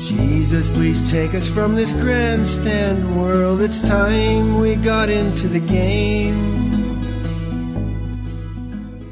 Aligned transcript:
Jesus, 0.00 0.70
please 0.70 1.10
take 1.10 1.34
us 1.34 1.46
from 1.46 1.74
this 1.74 1.92
grandstand 1.92 3.20
world. 3.20 3.60
It's 3.60 3.80
time 3.80 4.58
we 4.58 4.74
got 4.74 5.10
into 5.10 5.46
the 5.46 5.60
game. 5.60 6.58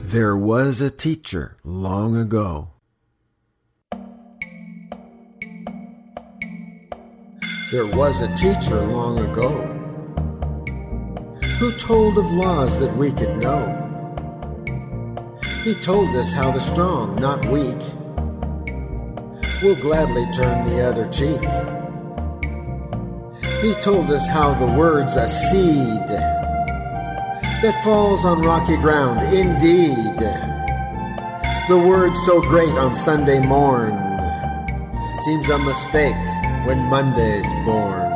There 0.07 0.35
was 0.35 0.81
a 0.81 0.91
teacher 0.91 1.59
long 1.63 2.17
ago. 2.17 2.71
There 7.71 7.87
was 7.87 8.23
a 8.23 8.35
teacher 8.35 8.81
long 8.81 9.19
ago 9.19 9.51
who 11.59 11.71
told 11.73 12.17
of 12.17 12.33
laws 12.33 12.81
that 12.81 12.97
we 12.97 13.13
could 13.13 13.37
know. 13.37 13.85
He 15.63 15.75
told 15.75 16.09
us 16.17 16.33
how 16.33 16.51
the 16.51 16.61
strong, 16.61 17.17
not 17.17 17.45
weak, 17.45 17.77
will 19.63 19.77
gladly 19.77 20.27
turn 20.33 20.67
the 20.69 20.83
other 20.85 21.09
cheek. 21.11 21.41
He 23.61 23.75
told 23.81 24.11
us 24.11 24.29
how 24.29 24.55
the 24.55 24.73
word's 24.79 25.17
a 25.17 25.29
seed 25.29 26.09
that 27.63 27.81
falls 27.83 28.25
on 28.25 28.43
rocky 28.43 28.77
ground, 28.77 29.21
indeed. 29.35 30.19
The 31.69 31.79
word 31.79 32.15
so 32.17 32.41
great 32.43 32.75
on 32.75 32.95
Sunday 32.95 33.45
morn 33.45 33.93
seems 35.21 35.49
a 35.51 35.59
mistake 35.59 36.15
when 36.65 36.79
Monday's 36.89 37.53
born. 37.65 38.07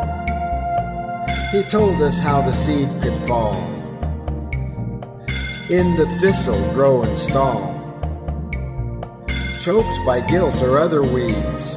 He 1.51 1.63
told 1.65 2.01
us 2.01 2.21
how 2.21 2.43
the 2.43 2.53
seed 2.53 2.89
could 3.03 3.17
fall 3.27 3.73
in 5.73 5.97
the 5.97 6.07
thistle 6.21 6.61
grow 6.75 7.03
and 7.03 7.17
stall, 7.17 7.72
choked 9.65 10.05
by 10.05 10.21
guilt 10.21 10.61
or 10.61 10.77
other 10.77 11.03
weeds 11.05 11.77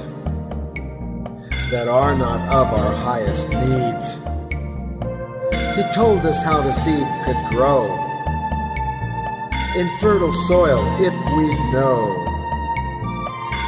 that 1.69 1.87
are 1.87 2.15
not 2.15 2.41
of 2.49 2.73
our 2.73 2.95
highest 2.95 3.49
needs. 3.49 4.17
He 5.77 5.83
told 5.93 6.25
us 6.25 6.41
how 6.41 6.61
the 6.61 6.71
seed 6.71 7.05
could 7.23 7.37
grow 7.49 7.85
in 9.75 9.87
fertile 9.99 10.33
soil 10.47 10.81
if 10.99 11.13
we 11.35 11.53
know 11.71 12.07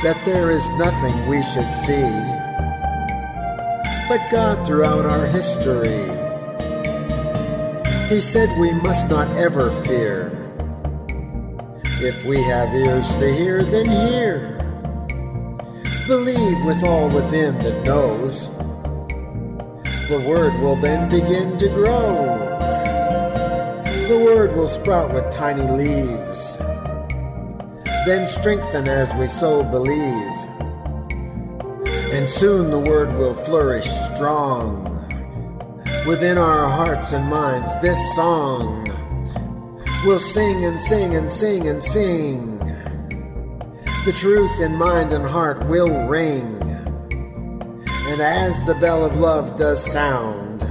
that 0.01 0.19
there 0.25 0.49
is 0.49 0.67
nothing 0.79 1.27
we 1.27 1.43
should 1.43 1.69
see 1.69 2.09
but 4.07 4.31
God 4.31 4.65
throughout 4.65 5.05
our 5.05 5.27
history. 5.27 6.05
He 8.09 8.21
said 8.21 8.49
we 8.57 8.73
must 8.73 9.09
not 9.09 9.27
ever 9.37 9.69
fear. 9.69 10.36
If 11.99 12.25
we 12.25 12.41
have 12.43 12.73
ears 12.75 13.15
to 13.15 13.33
hear, 13.33 13.63
then 13.63 13.89
hear. 13.89 14.53
Believe 16.05 16.63
with 16.63 16.83
all 16.83 17.09
within 17.09 17.57
that 17.63 17.83
knows 17.83 18.55
the 20.07 20.23
word 20.25 20.53
will 20.61 20.75
then 20.75 21.09
begin 21.09 21.57
to 21.57 21.67
grow. 21.69 22.37
The 24.07 24.21
word 24.23 24.55
will 24.55 24.67
sprout 24.67 25.11
with 25.11 25.29
tiny 25.33 25.67
leaves, 25.67 26.57
then 28.05 28.27
strengthen 28.27 28.87
as 28.87 29.13
we 29.15 29.27
so 29.27 29.63
believe. 29.63 30.31
And 32.13 32.29
soon 32.29 32.69
the 32.69 32.79
word 32.79 33.17
will 33.17 33.33
flourish 33.33 33.87
strong 33.87 34.85
within 36.05 36.37
our 36.37 36.69
hearts 36.69 37.11
and 37.11 37.27
minds. 37.27 37.77
This 37.81 38.15
song 38.15 38.86
will 40.07 40.19
sing 40.19 40.63
and 40.63 40.81
sing 40.81 41.15
and 41.15 41.29
sing 41.29 41.67
and 41.67 41.83
sing. 41.83 42.57
The 44.05 44.13
truth 44.15 44.61
in 44.61 44.73
mind 44.77 45.11
and 45.11 45.25
heart 45.25 45.65
will 45.65 46.07
ring. 46.07 46.45
And 48.07 48.21
as 48.21 48.63
the 48.65 48.75
bell 48.75 49.03
of 49.03 49.17
love 49.17 49.59
does 49.59 49.85
sound, 49.85 50.61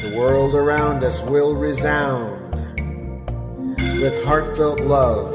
the 0.00 0.14
world 0.16 0.54
around 0.54 1.02
us 1.02 1.24
will 1.24 1.56
resound 1.56 2.54
with 4.00 4.24
heartfelt 4.24 4.78
love 4.78 5.32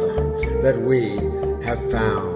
that 0.64 0.78
we 0.80 1.18
have 1.66 1.92
found. 1.92 2.33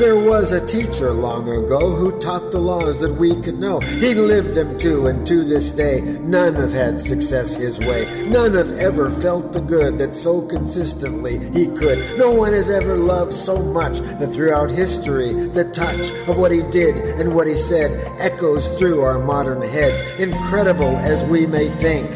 There 0.00 0.16
was 0.16 0.52
a 0.52 0.66
teacher 0.66 1.10
long 1.10 1.46
ago 1.46 1.94
who 1.94 2.18
taught 2.20 2.52
the 2.52 2.58
laws 2.58 3.00
that 3.00 3.12
we 3.12 3.38
could 3.42 3.58
know. 3.58 3.80
He 3.80 4.14
lived 4.14 4.54
them 4.54 4.78
too, 4.78 5.08
and 5.08 5.26
to 5.26 5.44
this 5.44 5.72
day, 5.72 6.00
none 6.22 6.54
have 6.54 6.72
had 6.72 6.98
success 6.98 7.54
his 7.54 7.78
way. 7.78 8.06
None 8.24 8.54
have 8.54 8.70
ever 8.78 9.10
felt 9.10 9.52
the 9.52 9.60
good 9.60 9.98
that 9.98 10.16
so 10.16 10.40
consistently 10.40 11.38
he 11.50 11.66
could. 11.76 12.16
No 12.16 12.32
one 12.32 12.54
has 12.54 12.70
ever 12.70 12.96
loved 12.96 13.34
so 13.34 13.62
much 13.62 13.98
that 13.98 14.28
throughout 14.28 14.70
history, 14.70 15.34
the 15.34 15.70
touch 15.74 16.10
of 16.26 16.38
what 16.38 16.50
he 16.50 16.62
did 16.70 16.96
and 17.20 17.34
what 17.34 17.46
he 17.46 17.54
said 17.54 17.90
echoes 18.20 18.70
through 18.78 19.02
our 19.02 19.18
modern 19.18 19.60
heads, 19.60 20.00
incredible 20.18 20.96
as 20.96 21.26
we 21.26 21.46
may 21.46 21.68
think. 21.68 22.08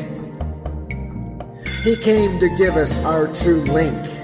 He 1.84 1.96
came 1.96 2.38
to 2.38 2.48
give 2.56 2.76
us 2.76 2.96
our 3.04 3.26
true 3.34 3.60
link 3.60 4.23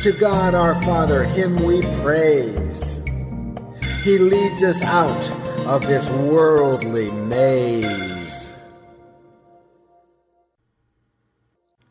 to 0.00 0.12
God 0.12 0.54
our 0.54 0.74
Father, 0.82 1.24
Him 1.24 1.62
we 1.62 1.82
praise. 2.02 3.04
He 4.02 4.16
leads 4.16 4.62
us 4.62 4.82
out 4.82 5.30
of 5.66 5.86
this 5.86 6.08
worldly 6.08 7.10
maze. 7.10 8.58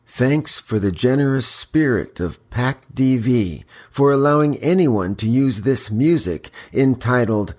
Thanks 0.06 0.58
for 0.58 0.80
the 0.80 0.90
generous 0.90 1.46
spirit 1.46 2.18
of 2.18 2.50
Pac 2.50 2.92
DV 2.92 3.64
for 3.90 4.10
allowing 4.10 4.56
anyone 4.58 5.14
to 5.14 5.28
use 5.28 5.60
this 5.60 5.88
music 5.90 6.50
entitled 6.72 7.54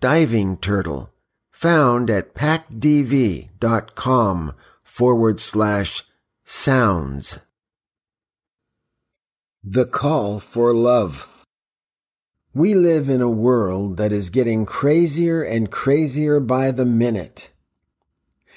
Diving 0.00 0.56
Turtle, 0.56 1.12
found 1.52 2.10
at 2.10 2.34
pacdv.com 2.34 3.52
forward 4.82 5.38
slash 5.38 6.02
sounds. 6.44 7.38
The 9.64 9.86
Call 9.86 10.40
for 10.40 10.74
Love. 10.74 11.28
We 12.52 12.74
live 12.74 13.08
in 13.08 13.20
a 13.20 13.30
world 13.30 13.96
that 13.96 14.10
is 14.10 14.28
getting 14.28 14.66
crazier 14.66 15.40
and 15.40 15.70
crazier 15.70 16.40
by 16.40 16.72
the 16.72 16.84
minute. 16.84 17.52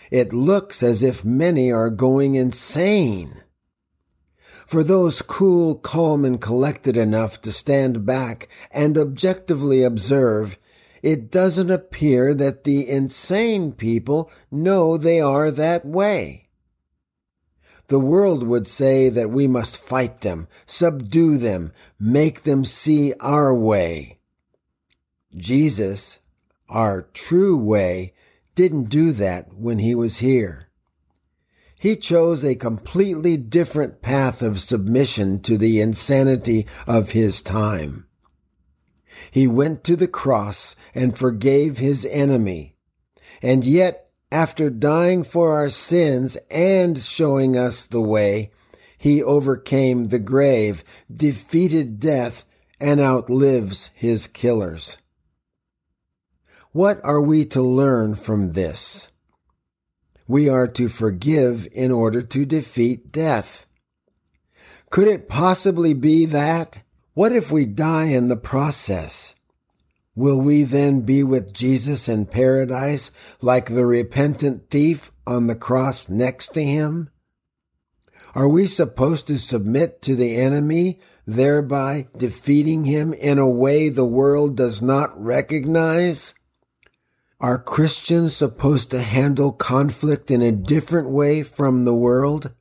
It 0.10 0.34
looks 0.34 0.82
as 0.82 1.04
if 1.04 1.24
many 1.24 1.72
are 1.72 1.92
going 1.92 2.34
insane. 2.34 3.44
For 4.66 4.84
those 4.84 5.22
cool, 5.22 5.76
calm, 5.76 6.26
and 6.26 6.42
collected 6.42 6.98
enough 6.98 7.40
to 7.44 7.52
stand 7.52 8.04
back 8.04 8.50
and 8.72 8.98
objectively 8.98 9.84
observe, 9.84 10.58
it 11.04 11.30
doesn't 11.30 11.70
appear 11.70 12.34
that 12.34 12.64
the 12.64 12.90
insane 12.90 13.74
people 13.74 14.32
know 14.50 14.98
they 14.98 15.22
are 15.22 15.52
that 15.52 15.86
way. 15.86 16.45
The 17.88 18.00
world 18.00 18.44
would 18.44 18.68
say 18.68 19.10
that 19.10 19.30
we 19.30 19.48
must 19.48 19.78
fight 19.78 20.22
them, 20.22 20.48
subdue 20.66 21.38
them, 21.38 21.72
make 22.00 22.44
them 22.44 22.66
see 22.66 23.14
our 23.20 23.54
way. 23.54 24.20
Jesus, 25.36 26.20
our 26.68 27.04
true 27.14 27.58
way, 27.58 28.14
didn't 28.56 28.86
do 28.86 29.12
that 29.12 29.54
when 29.54 29.80
he 29.80 29.94
was 29.94 30.20
here. 30.20 30.70
He 31.78 31.96
chose 31.96 32.44
a 32.44 32.56
completely 32.56 33.38
different 33.38 34.02
path 34.02 34.42
of 34.42 34.60
submission 34.60 35.42
to 35.42 35.58
the 35.58 35.82
insanity 35.82 36.66
of 36.88 37.12
his 37.12 37.42
time. 37.42 38.08
He 39.30 39.46
went 39.46 39.84
to 39.84 39.96
the 39.96 40.08
cross 40.08 40.76
and 40.96 41.18
forgave 41.18 41.78
his 41.78 42.06
enemy, 42.06 42.76
and 43.42 43.64
yet 43.64 44.05
after 44.36 44.70
dying 44.70 45.24
for 45.24 45.54
our 45.54 45.70
sins 45.70 46.38
and 46.52 47.00
showing 47.00 47.56
us 47.56 47.86
the 47.86 48.02
way, 48.02 48.52
he 48.98 49.24
overcame 49.24 50.06
the 50.06 50.20
grave, 50.20 50.84
defeated 51.10 52.02
death, 52.02 52.44
and 52.78 53.00
outlives 53.00 53.92
his 53.94 54.28
killers. 54.28 54.98
What 56.74 57.00
are 57.06 57.22
we 57.22 57.46
to 57.46 57.62
learn 57.62 58.16
from 58.16 58.52
this? 58.52 59.10
We 60.28 60.50
are 60.50 60.68
to 60.68 60.90
forgive 60.90 61.66
in 61.72 61.94
order 61.94 62.22
to 62.22 62.46
defeat 62.46 63.14
death. 63.14 63.66
Could 64.90 65.08
it 65.08 65.30
possibly 65.30 65.94
be 65.94 66.26
that? 66.26 66.82
What 67.14 67.32
if 67.32 67.54
we 67.54 67.66
die 67.66 68.08
in 68.08 68.28
the 68.28 68.36
process? 68.36 69.35
Will 70.16 70.40
we 70.40 70.64
then 70.64 71.02
be 71.02 71.24
with 71.24 71.54
Jesus 71.54 72.08
in 72.08 72.26
paradise 72.26 73.12
like 73.42 73.68
the 73.68 73.86
repentant 73.86 74.70
thief 74.70 75.12
on 75.28 75.48
the 75.48 75.56
cross 75.56 76.08
next 76.08 76.54
to 76.54 76.64
him? 76.64 77.10
Are 78.34 78.48
we 78.48 78.66
supposed 78.66 79.28
to 79.28 79.38
submit 79.38 80.02
to 80.04 80.16
the 80.16 80.38
enemy, 80.38 81.00
thereby 81.26 82.08
defeating 82.18 82.86
him 82.86 83.14
in 83.14 83.40
a 83.40 83.50
way 83.50 83.90
the 83.90 84.06
world 84.06 84.56
does 84.56 84.82
not 84.82 85.22
recognize? 85.22 86.34
Are 87.42 87.60
Christians 87.60 88.36
supposed 88.36 88.92
to 88.92 89.02
handle 89.02 89.52
conflict 89.52 90.32
in 90.32 90.42
a 90.42 90.52
different 90.54 91.10
way 91.10 91.44
from 91.44 91.84
the 91.84 91.94
world? 91.94 92.54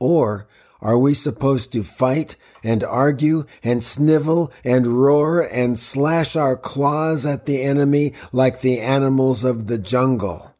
Or 0.00 0.48
are 0.80 0.98
we 0.98 1.14
supposed 1.14 1.72
to 1.72 1.82
fight 1.82 2.36
and 2.62 2.84
argue 2.84 3.44
and 3.62 3.82
snivel 3.82 4.52
and 4.64 4.86
roar 4.86 5.40
and 5.40 5.78
slash 5.78 6.36
our 6.36 6.56
claws 6.56 7.24
at 7.24 7.46
the 7.46 7.62
enemy 7.62 8.14
like 8.32 8.60
the 8.60 8.80
animals 8.80 9.44
of 9.44 9.66
the 9.66 9.78
jungle? 9.78 10.54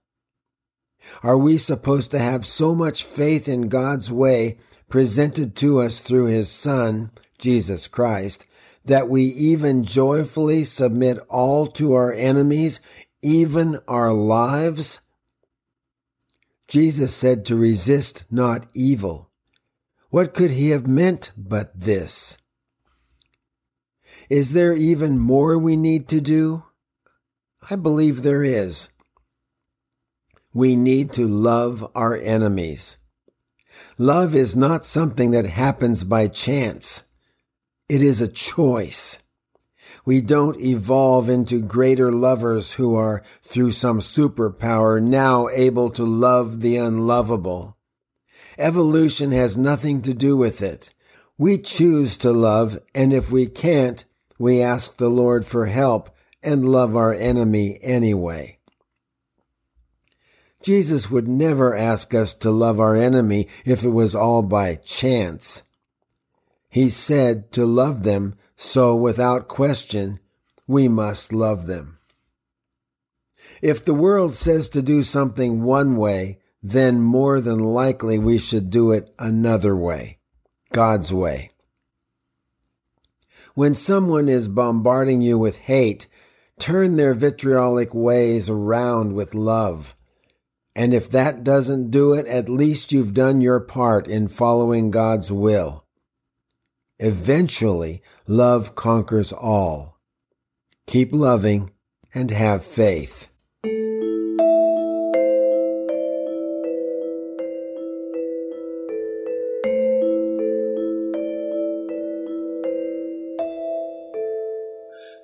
Are 1.23 1.39
we 1.39 1.59
supposed 1.59 2.11
to 2.13 2.19
have 2.19 2.47
so 2.47 2.75
much 2.75 3.05
faith 3.05 3.49
in 3.49 3.69
God's 3.69 4.11
way 4.11 4.59
presented 4.89 5.57
to 5.57 5.81
us 5.81 6.01
through 6.01 6.27
His 6.27 6.51
Son, 6.51 7.11
Jesus 7.39 7.89
Christ, 7.89 8.47
that 8.85 9.09
we 9.09 9.25
even 9.25 9.85
joyfully 9.85 10.65
submit 10.65 11.19
all 11.29 11.67
to 11.69 11.95
our 11.95 12.13
enemies, 12.13 12.81
even 13.23 13.81
our 13.89 14.13
lives? 14.13 15.01
Jesus 16.69 17.15
said 17.15 17.45
to 17.47 17.57
resist 17.57 18.25
not 18.31 18.67
evil. 18.75 19.31
What 20.15 20.33
could 20.33 20.53
he 20.53 20.69
have 20.69 20.87
meant 20.87 21.33
but 21.37 21.77
this? 21.77 22.39
Is 24.31 24.53
there 24.53 24.73
even 24.73 25.19
more 25.19 25.59
we 25.59 25.77
need 25.77 26.07
to 26.11 26.21
do? 26.21 26.63
I 27.69 27.75
believe 27.75 28.23
there 28.23 28.45
is. 28.45 28.91
We 30.53 30.77
need 30.77 31.13
to 31.15 31.27
love 31.27 31.91
our 31.97 32.17
enemies. 32.17 32.97
Love 33.99 34.37
is 34.37 34.55
not 34.55 34.87
something 34.87 35.33
that 35.33 35.47
happens 35.47 36.05
by 36.05 36.29
chance. 36.29 37.03
It 37.89 38.01
is 38.01 38.21
a 38.21 38.29
choice. 38.29 39.19
We 40.05 40.21
don't 40.21 40.61
evolve 40.61 41.29
into 41.29 41.61
greater 41.61 42.13
lovers 42.13 42.75
who 42.75 42.95
are, 42.95 43.25
through 43.43 43.73
some 43.73 43.99
superpower, 43.99 45.03
now 45.03 45.49
able 45.49 45.91
to 45.91 46.05
love 46.05 46.61
the 46.61 46.77
unlovable. 46.77 47.74
Evolution 48.59 49.33
has 49.33 49.57
nothing 49.57 50.03
to 50.03 50.15
do 50.15 50.37
with 50.37 50.63
it. 50.63 50.93
We 51.37 51.59
choose 51.59 52.17
to 52.19 52.31
love, 52.33 52.79
and 52.95 53.13
if 53.13 53.33
we 53.33 53.47
can't, 53.47 54.05
we 54.39 54.63
ask 54.63 54.97
the 54.97 55.09
Lord 55.09 55.47
for 55.47 55.67
help 55.67 56.15
and 56.43 56.69
love 56.69 56.97
our 56.97 57.13
enemy 57.13 57.79
anyway. 57.83 58.59
Jesus 60.63 61.11
would 61.11 61.29
never 61.29 61.75
ask 61.77 62.15
us 62.15 62.33
to 62.35 62.51
love 62.51 62.81
our 62.81 62.97
enemy 62.97 63.49
if 63.65 63.85
it 63.85 63.91
was 63.91 64.15
all 64.15 64.43
by 64.43 64.77
chance. 64.77 65.63
He 66.71 66.89
said 66.89 67.53
to 67.53 67.67
love 67.67 68.03
them, 68.03 68.35
so 68.57 68.97
without 68.97 69.49
question, 69.49 70.21
we 70.67 70.89
must 70.89 71.33
love 71.33 71.67
them. 71.67 71.99
If 73.61 73.85
the 73.85 73.95
world 73.95 74.35
says 74.35 74.69
to 74.71 74.83
do 74.83 75.03
something 75.03 75.63
one 75.63 75.97
way, 75.97 76.41
then 76.67 76.99
more 76.99 77.43
than 77.43 77.59
likely 77.59 78.19
we 78.19 78.39
should 78.39 78.71
do 78.71 78.91
it 78.91 79.15
another 79.19 79.77
way, 79.77 80.17
God's 80.73 81.13
way. 81.13 81.51
When 83.55 83.75
someone 83.75 84.31
is 84.31 84.49
bombarding 84.49 85.21
you 85.21 85.39
with 85.39 85.59
hate, 85.59 86.07
turn 86.59 86.97
their 86.97 87.13
vitriolic 87.13 87.93
ways 87.93 88.49
around 88.49 89.13
with 89.13 89.35
love. 89.35 89.95
And 90.75 90.95
if 90.95 91.11
that 91.11 91.45
doesn't 91.45 91.91
do 91.91 92.15
it, 92.15 92.27
at 92.27 92.49
least 92.49 92.93
you've 92.93 93.13
done 93.13 93.43
your 93.43 93.61
part 93.61 94.09
in 94.09 94.27
following 94.27 94.91
God's 94.91 95.31
will. 95.31 95.85
Eventually, 96.99 98.03
love 98.27 98.75
conquers 98.75 99.35
all. 99.35 100.01
Keep 100.87 101.13
loving 101.13 101.73
and 102.15 102.31
have 102.31 102.65
faith. 102.65 103.29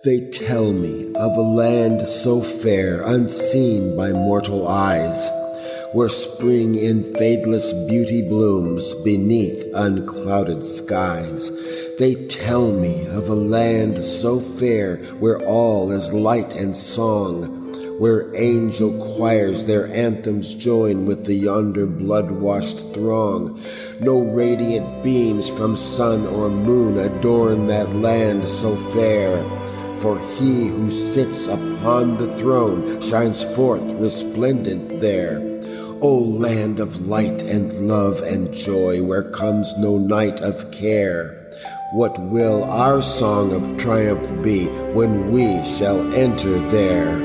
They 0.02 0.30
tell 0.30 0.72
me 0.72 1.12
of 1.14 1.36
a 1.36 1.42
land 1.42 2.08
so 2.08 2.40
fair, 2.40 3.02
unseen 3.02 3.98
by 3.98 4.12
mortal 4.12 4.66
eyes, 4.66 5.30
where 5.92 6.08
spring 6.08 6.74
in 6.74 7.04
fadeless 7.12 7.70
beauty 7.86 8.22
blooms 8.22 8.94
beneath 9.04 9.62
unclouded 9.74 10.64
skies. 10.64 11.50
They 11.98 12.14
tell 12.14 12.72
me 12.72 13.08
of 13.08 13.28
a 13.28 13.34
land 13.34 14.06
so 14.06 14.40
fair, 14.40 14.96
where 15.18 15.38
all 15.42 15.92
is 15.92 16.14
light 16.14 16.56
and 16.56 16.74
song, 16.74 17.98
where 17.98 18.34
angel 18.34 18.96
choirs 19.16 19.66
their 19.66 19.86
anthems 19.88 20.54
join 20.54 21.04
with 21.04 21.26
the 21.26 21.34
yonder 21.34 21.84
blood 21.84 22.30
washed 22.30 22.78
throng. 22.94 23.62
No 24.00 24.20
radiant 24.22 25.02
beams 25.02 25.50
from 25.50 25.76
sun 25.76 26.26
or 26.26 26.48
moon 26.48 26.96
adorn 26.96 27.66
that 27.66 27.94
land 27.94 28.48
so 28.48 28.74
fair 28.76 29.59
for 30.00 30.18
he 30.36 30.68
who 30.68 30.90
sits 30.90 31.46
upon 31.46 32.16
the 32.16 32.34
throne 32.36 33.00
shines 33.02 33.44
forth 33.54 33.82
resplendent 34.00 35.00
there. 35.00 35.38
O 36.00 36.16
land 36.16 36.80
of 36.80 37.06
light 37.06 37.42
and 37.42 37.86
love 37.86 38.22
and 38.22 38.54
joy, 38.54 39.02
where 39.02 39.30
comes 39.30 39.76
no 39.76 39.98
night 39.98 40.40
of 40.40 40.70
care, 40.70 41.36
what 41.92 42.18
will 42.18 42.64
our 42.64 43.02
song 43.02 43.52
of 43.52 43.76
triumph 43.76 44.42
be 44.42 44.66
when 44.94 45.30
we 45.32 45.62
shall 45.64 46.00
enter 46.14 46.58
there? 46.70 47.18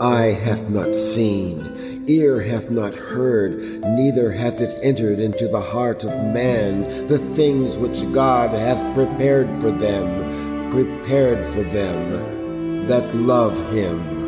Eye 0.00 0.38
hath 0.44 0.70
not 0.70 0.94
seen, 0.94 1.77
ear 2.08 2.40
hath 2.40 2.70
not 2.70 2.94
heard, 2.94 3.58
neither 3.84 4.32
hath 4.32 4.60
it 4.60 4.78
entered 4.82 5.18
into 5.18 5.46
the 5.48 5.60
heart 5.60 6.04
of 6.04 6.10
man 6.32 7.06
the 7.06 7.18
things 7.18 7.76
which 7.76 8.10
God 8.12 8.50
hath 8.50 8.94
prepared 8.94 9.48
for 9.60 9.70
them, 9.70 10.70
prepared 10.70 11.44
for 11.52 11.62
them 11.62 12.86
that 12.86 13.14
love 13.14 13.56
him. 13.72 14.18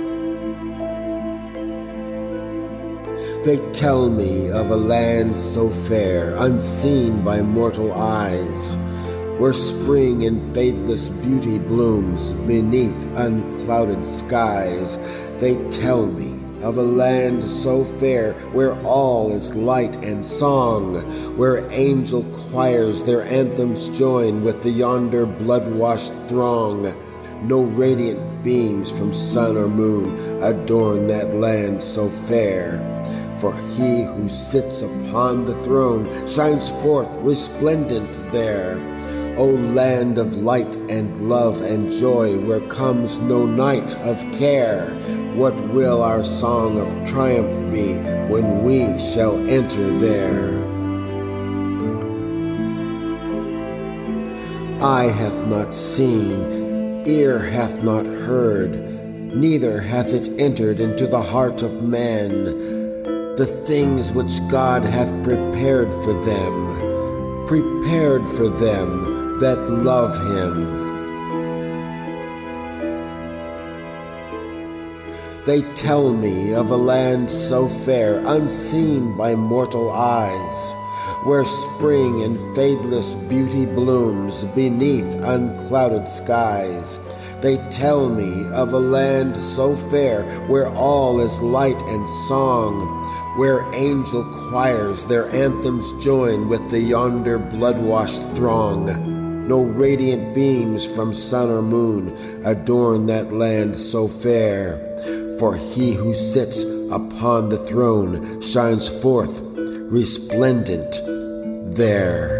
They 3.42 3.56
tell 3.72 4.10
me 4.10 4.50
of 4.50 4.70
a 4.70 4.76
land 4.76 5.40
so 5.40 5.70
fair, 5.70 6.36
unseen 6.36 7.24
by 7.24 7.40
mortal 7.40 7.94
eyes, 7.94 8.76
where 9.38 9.54
spring 9.54 10.22
in 10.22 10.52
faithless 10.52 11.08
beauty 11.08 11.58
blooms 11.58 12.32
beneath 12.46 13.16
unclouded 13.16 14.06
skies. 14.06 14.99
They 15.38 15.54
tell 15.70 16.04
me 16.04 16.39
of 16.62 16.76
a 16.76 16.83
land 16.83 17.49
so 17.49 17.85
fair, 17.85 18.33
where 18.52 18.81
all 18.83 19.33
is 19.33 19.55
light 19.55 19.97
and 20.05 20.25
song, 20.25 21.37
where 21.37 21.71
angel 21.71 22.23
choirs 22.50 23.02
their 23.02 23.23
anthems 23.23 23.88
join 23.90 24.43
with 24.45 24.62
the 24.62 24.71
yonder 24.71 25.26
blood 25.26 25.71
washed 25.73 26.12
throng. 26.29 26.95
No 27.43 27.62
radiant 27.62 28.45
beams 28.45 28.90
from 28.90 29.14
sun 29.14 29.57
or 29.57 29.69
moon 29.69 30.43
adorn 30.43 31.07
that 31.07 31.35
land 31.35 31.83
so 31.83 32.09
fair. 32.09 32.87
For 33.38 33.57
he 33.71 34.02
who 34.02 34.29
sits 34.29 34.83
upon 34.83 35.47
the 35.47 35.55
throne 35.62 36.05
shines 36.26 36.69
forth 36.83 37.09
resplendent 37.23 38.12
there. 38.31 38.79
O 39.37 39.46
land 39.46 40.18
of 40.18 40.38
light 40.38 40.75
and 40.90 41.28
love 41.28 41.62
and 41.62 41.90
joy, 41.92 42.38
where 42.40 42.60
comes 42.68 43.20
no 43.20 43.46
night 43.46 43.94
of 43.99 44.18
care, 44.38 44.90
what 45.34 45.54
will 45.68 46.02
our 46.02 46.25
song 46.25 46.78
of 46.78 47.08
triumph 47.08 47.72
be 47.72 47.94
when 48.32 48.64
we 48.64 48.99
shall 48.99 49.37
enter 49.49 49.99
there? 49.99 50.58
Eye 54.82 55.10
hath 55.12 55.46
not 55.46 55.72
seen, 55.72 57.06
ear 57.06 57.38
hath 57.38 57.82
not 57.82 58.04
heard, 58.04 58.72
neither 59.34 59.80
hath 59.80 60.08
it 60.08 60.40
entered 60.40 60.80
into 60.80 61.06
the 61.06 61.22
heart 61.22 61.62
of 61.62 61.82
man 61.82 62.44
the 63.37 63.46
things 63.66 64.12
which 64.12 64.40
God 64.50 64.82
hath 64.82 65.10
prepared 65.25 65.90
for 66.04 66.12
them, 66.25 67.46
prepared 67.46 68.26
for 68.28 68.49
them 68.49 69.19
that 69.40 69.59
love 69.70 70.14
him. 70.37 70.90
They 75.47 75.62
tell 75.75 76.12
me 76.12 76.54
of 76.54 76.70
a 76.70 76.76
land 76.76 77.30
so 77.30 77.66
fair, 77.66 78.20
unseen 78.26 79.16
by 79.16 79.35
mortal 79.35 79.90
eyes, 79.90 80.73
where 81.25 81.44
spring 81.44 82.20
in 82.20 82.37
fadeless 82.54 83.14
beauty 83.28 83.64
blooms 83.64 84.44
beneath 84.54 85.11
unclouded 85.23 86.09
skies. 86.09 86.99
They 87.40 87.56
tell 87.70 88.11
me 88.11 88.47
of 88.52 88.75
a 88.75 88.78
land 88.78 89.40
so 89.40 89.75
fair, 89.75 90.25
where 90.49 90.68
all 90.68 91.18
is 91.20 91.40
light 91.40 91.80
and 91.85 92.06
song, 92.28 92.87
where 93.38 93.64
angel 93.75 94.25
choirs 94.50 95.06
their 95.06 95.30
anthems 95.30 95.90
join 96.04 96.50
with 96.50 96.70
the 96.70 96.80
yonder 96.80 97.38
blood 97.38 97.78
washed 97.78 98.23
throng. 98.35 99.10
No 99.50 99.62
radiant 99.62 100.33
beams 100.33 100.87
from 100.87 101.12
sun 101.12 101.50
or 101.50 101.61
moon 101.61 102.07
adorn 102.45 103.07
that 103.07 103.33
land 103.33 103.76
so 103.76 104.07
fair. 104.07 104.78
For 105.40 105.57
he 105.57 105.92
who 105.92 106.14
sits 106.14 106.62
upon 106.92 107.49
the 107.49 107.59
throne 107.66 108.40
shines 108.40 108.88
forth 108.88 109.40
resplendent 109.90 110.92
there. 111.75 112.38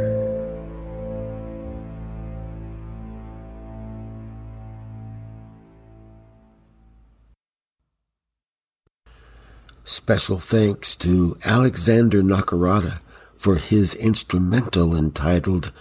Special 9.83 10.39
thanks 10.39 10.95
to 10.95 11.37
Alexander 11.45 12.23
Nakarada 12.23 13.01
for 13.37 13.57
his 13.57 13.97
instrumental 13.97 14.95
entitled 14.95 15.73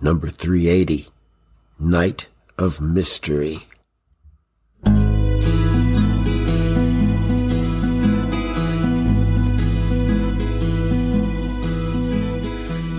Number 0.00 0.28
380 0.30 1.08
Night 1.80 2.28
of 2.56 2.80
Mystery. 2.80 3.66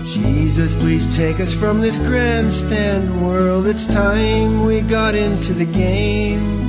Jesus, 0.04 0.74
please 0.74 1.16
take 1.16 1.40
us 1.40 1.54
from 1.54 1.80
this 1.80 1.96
grandstand 1.96 3.26
world. 3.26 3.66
It's 3.66 3.86
time 3.86 4.66
we 4.66 4.82
got 4.82 5.14
into 5.14 5.54
the 5.54 5.64
game. 5.64 6.60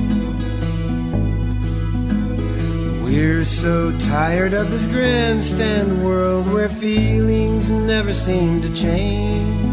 We're 3.04 3.44
so 3.44 3.94
tired 3.98 4.54
of 4.54 4.70
this 4.70 4.86
grandstand 4.86 6.02
world 6.02 6.50
where 6.50 6.70
feelings 6.70 7.68
never 7.68 8.14
seem 8.14 8.62
to 8.62 8.74
change. 8.74 9.71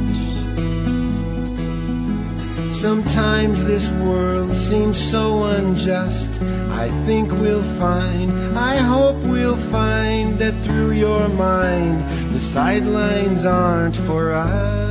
Sometimes 2.79 3.65
this 3.65 3.91
world 3.99 4.55
seems 4.55 4.97
so 4.97 5.43
unjust. 5.43 6.41
I 6.71 6.87
think 7.05 7.29
we'll 7.29 7.61
find, 7.77 8.31
I 8.57 8.77
hope 8.77 9.17
we'll 9.23 9.57
find 9.57 10.39
that 10.39 10.53
through 10.63 10.91
your 10.91 11.27
mind, 11.27 11.99
the 12.33 12.39
sidelines 12.39 13.45
aren't 13.45 13.97
for 13.97 14.31
us. 14.31 14.88